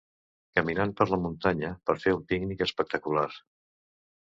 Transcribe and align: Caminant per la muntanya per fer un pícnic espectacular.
Caminant 0.59 0.93
per 1.01 1.07
la 1.11 1.19
muntanya 1.25 1.69
per 1.91 1.97
fer 2.07 2.15
un 2.17 2.25
pícnic 2.33 2.67
espectacular. 2.69 3.29